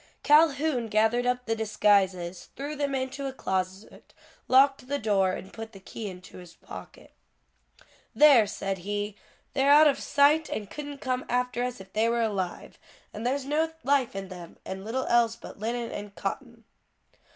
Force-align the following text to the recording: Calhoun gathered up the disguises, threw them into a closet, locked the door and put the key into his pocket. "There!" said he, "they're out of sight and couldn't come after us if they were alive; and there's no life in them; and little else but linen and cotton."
Calhoun 0.23 0.87
gathered 0.87 1.27
up 1.27 1.45
the 1.45 1.55
disguises, 1.55 2.49
threw 2.55 2.75
them 2.75 2.95
into 2.95 3.27
a 3.27 3.31
closet, 3.31 4.15
locked 4.47 4.87
the 4.87 4.97
door 4.97 5.33
and 5.33 5.53
put 5.53 5.73
the 5.73 5.79
key 5.79 6.09
into 6.09 6.39
his 6.39 6.55
pocket. 6.55 7.11
"There!" 8.15 8.47
said 8.47 8.79
he, 8.79 9.15
"they're 9.53 9.69
out 9.69 9.85
of 9.85 9.99
sight 9.99 10.49
and 10.49 10.71
couldn't 10.71 11.01
come 11.01 11.23
after 11.29 11.63
us 11.63 11.79
if 11.79 11.93
they 11.93 12.09
were 12.09 12.23
alive; 12.23 12.79
and 13.13 13.27
there's 13.27 13.45
no 13.45 13.73
life 13.83 14.15
in 14.15 14.29
them; 14.29 14.57
and 14.65 14.83
little 14.83 15.05
else 15.05 15.35
but 15.35 15.59
linen 15.59 15.91
and 15.91 16.15
cotton." 16.15 16.63